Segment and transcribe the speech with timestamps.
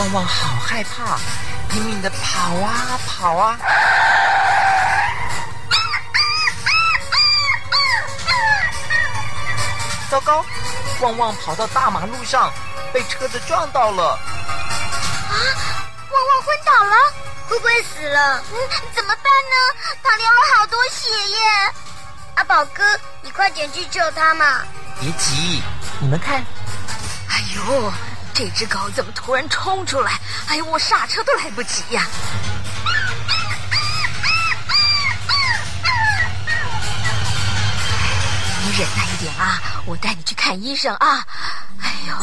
[0.00, 1.18] 旺旺好害怕，
[1.68, 3.58] 拼命的跑啊跑啊！
[10.10, 10.42] 糟糕，
[11.00, 12.50] 旺旺跑到大马路上，
[12.94, 14.18] 被车子撞到了。
[15.28, 15.34] 啊！
[16.08, 16.96] 旺旺昏倒了，
[17.46, 18.42] 会不会死了？
[18.52, 18.56] 嗯，
[18.94, 19.54] 怎么办呢？
[20.02, 21.38] 他流了好多血耶！
[22.36, 22.82] 阿宝哥，
[23.20, 24.62] 你快点去救他嘛！
[24.98, 25.62] 别急，
[25.98, 26.42] 你们看，
[27.28, 27.92] 哎呦！
[28.32, 30.18] 这只狗怎么突然冲出来？
[30.48, 32.06] 哎呦，我刹车都来不及呀！
[38.62, 41.26] 你忍耐一点啊，我带你去看医生啊！
[41.82, 42.14] 哎呦，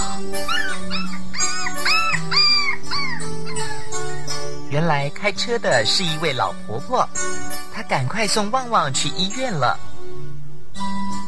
[4.72, 7.08] 原来开车的是一位老婆婆，
[7.76, 9.78] 她赶快送旺旺去医院了。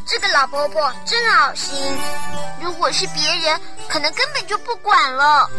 [0.07, 1.95] 这个老婆婆真好心，
[2.59, 5.49] 如果是别人，可能根本就不管了。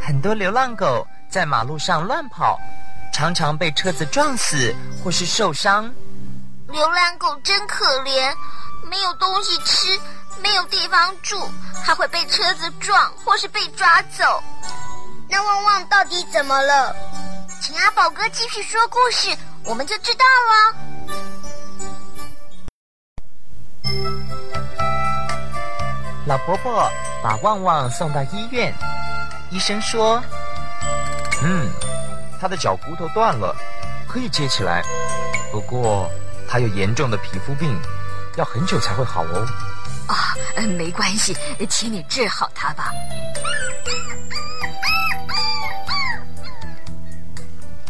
[0.00, 2.58] 很多流浪狗在马路上乱跑，
[3.12, 5.92] 常常被车子撞死或是受伤。
[6.68, 8.32] 流浪狗真可怜，
[8.88, 10.00] 没有东西吃，
[10.40, 11.50] 没有地方住，
[11.84, 14.42] 还会被车子撞或是被抓走。
[15.28, 16.94] 那旺旺到底怎么了？
[17.60, 20.74] 请阿宝哥继续说故事，我们就知道了。
[26.28, 26.86] 老婆婆
[27.22, 28.70] 把旺旺送到医院，
[29.48, 30.22] 医生说
[31.42, 31.70] ：“嗯，
[32.38, 33.56] 他的脚骨头断了，
[34.06, 34.84] 可以接起来。
[35.50, 36.06] 不过
[36.46, 37.80] 他有严重的皮肤病，
[38.36, 39.46] 要很久才会好哦。”
[40.06, 40.36] 啊，
[40.76, 41.34] 没关系，
[41.66, 42.92] 请你治好他吧。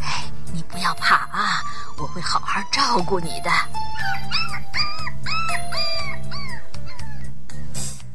[0.01, 1.65] 哎，你不要怕啊，
[1.97, 3.51] 我会好好照顾你的。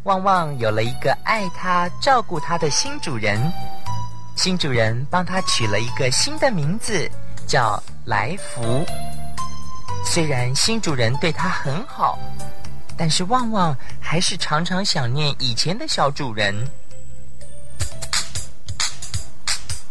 [0.04, 3.40] 旺旺有了一个爱它、照顾它的新主人，
[4.36, 7.10] 新主人帮它取了一个新的名字，
[7.48, 8.86] 叫来福。
[10.06, 12.20] 虽然新主人对它很好，
[12.98, 16.54] 但是旺旺还是常常想念以前的小主人。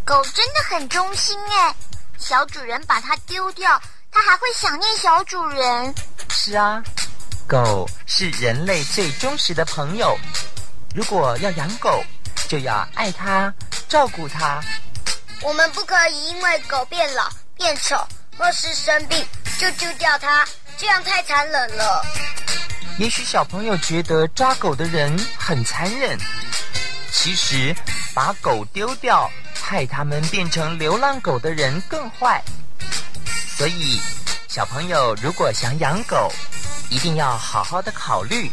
[0.04, 1.74] 狗真的很忠心哎，
[2.18, 3.80] 小主人把它丢掉，
[4.10, 5.94] 它还会想念小主人。
[6.28, 6.82] 是啊。
[7.47, 10.16] 狗是人类最忠实的朋友。
[10.94, 12.03] 如果要养狗，
[12.48, 13.53] 就要爱它、
[13.88, 14.60] 照顾它。
[15.43, 17.97] 我们不可以因为狗变老、变丑
[18.37, 19.25] 或是生病
[19.59, 22.04] 就丢掉它，这样太残忍了。
[22.98, 26.19] 也许小朋友觉得抓狗的人很残忍，
[27.10, 27.75] 其实
[28.14, 32.43] 把狗丢掉，害他们变成流浪狗的人更坏。
[33.56, 34.00] 所以，
[34.47, 36.31] 小朋友如果想养狗，
[36.92, 38.53] 一定要好好的考虑，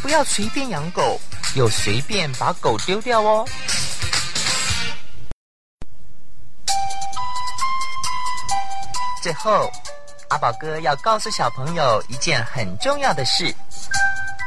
[0.00, 1.20] 不要随便养狗，
[1.54, 3.46] 又随便把狗丢掉哦。
[9.22, 9.70] 最后，
[10.30, 13.54] 阿宝哥要告诉小朋友一件很重要的事，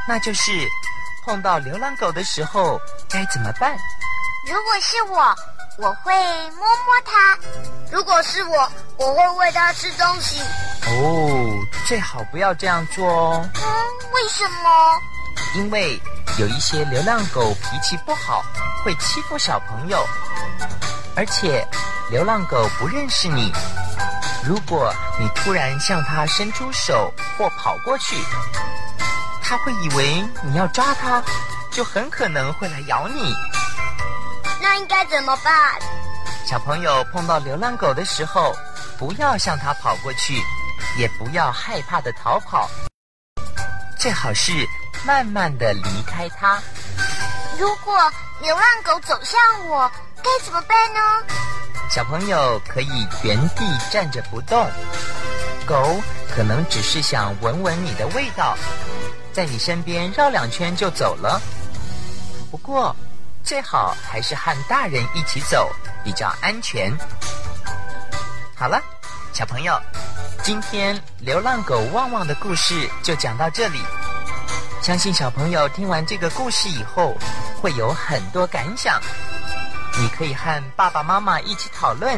[0.08, 0.68] 那就是
[1.24, 3.78] 碰到流浪狗的时候该怎么办。
[4.48, 5.36] 如果是我，
[5.78, 6.12] 我会
[6.56, 7.38] 摸摸它；
[7.92, 10.42] 如果是我，我会喂它吃东西。
[10.92, 13.50] 哦，最好不要这样做哦。
[13.56, 13.62] 嗯，
[14.14, 14.70] 为什么？
[15.56, 16.00] 因为
[16.38, 18.44] 有一些流浪狗脾气不好，
[18.84, 20.06] 会欺负小朋友。
[21.16, 21.66] 而且，
[22.10, 23.52] 流浪狗不认识你，
[24.44, 28.16] 如果你突然向它伸出手或跑过去，
[29.42, 31.22] 它会以为你要抓它，
[31.72, 33.34] 就很可能会来咬你。
[34.62, 35.54] 那应该怎么办？
[36.46, 38.54] 小朋友碰到流浪狗的时候，
[38.98, 40.42] 不要向它跑过去。
[40.98, 42.70] 也不要害怕的逃跑，
[43.98, 44.52] 最好是
[45.06, 46.62] 慢慢的离开它。
[47.58, 47.96] 如果
[48.42, 51.00] 流浪狗走向我，该怎么办呢？
[51.90, 54.70] 小朋友可以原地站着不动，
[55.66, 56.02] 狗
[56.34, 58.58] 可能只是想闻闻你的味道，
[59.34, 61.42] 在你身边绕两圈就走了。
[62.50, 62.96] 不过
[63.44, 65.70] 最好还是和大人一起走，
[66.04, 66.92] 比较安全。
[68.56, 68.82] 好了，
[69.34, 69.80] 小朋友。
[70.44, 73.80] 今天流浪狗旺旺的故事就讲到这里。
[74.82, 77.16] 相信小朋友听完这个故事以后，
[77.62, 79.00] 会有很多感想。
[80.00, 82.18] 你可以和爸爸妈妈一起讨论。